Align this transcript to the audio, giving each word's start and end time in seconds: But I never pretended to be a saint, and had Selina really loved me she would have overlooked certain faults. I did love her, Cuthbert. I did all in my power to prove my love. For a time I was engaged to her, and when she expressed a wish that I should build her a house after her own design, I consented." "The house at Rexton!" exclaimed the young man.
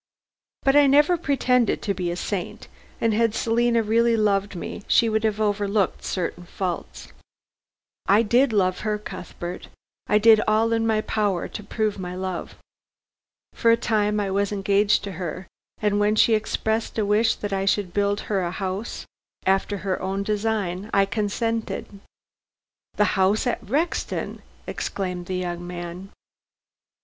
But 0.63 0.75
I 0.75 0.87
never 0.87 1.15
pretended 1.15 1.83
to 1.83 1.93
be 1.93 2.09
a 2.09 2.15
saint, 2.15 2.67
and 2.99 3.13
had 3.13 3.35
Selina 3.35 3.83
really 3.83 4.17
loved 4.17 4.55
me 4.55 4.81
she 4.87 5.07
would 5.07 5.23
have 5.23 5.39
overlooked 5.39 6.03
certain 6.03 6.45
faults. 6.47 7.09
I 8.07 8.23
did 8.23 8.51
love 8.51 8.79
her, 8.79 8.97
Cuthbert. 8.97 9.67
I 10.07 10.17
did 10.17 10.41
all 10.47 10.73
in 10.73 10.87
my 10.87 11.01
power 11.01 11.47
to 11.49 11.63
prove 11.63 11.99
my 11.99 12.15
love. 12.15 12.55
For 13.53 13.69
a 13.69 13.77
time 13.77 14.19
I 14.19 14.31
was 14.31 14.51
engaged 14.51 15.03
to 15.03 15.11
her, 15.21 15.45
and 15.83 15.99
when 15.99 16.15
she 16.15 16.33
expressed 16.33 16.97
a 16.97 17.05
wish 17.05 17.35
that 17.35 17.53
I 17.53 17.65
should 17.65 17.93
build 17.93 18.21
her 18.21 18.41
a 18.41 18.49
house 18.49 19.05
after 19.45 19.77
her 19.85 20.01
own 20.01 20.23
design, 20.23 20.89
I 20.95 21.05
consented." 21.05 21.99
"The 22.95 23.05
house 23.13 23.45
at 23.45 23.63
Rexton!" 23.69 24.41
exclaimed 24.65 25.27
the 25.27 25.37
young 25.37 25.67
man. 25.67 26.09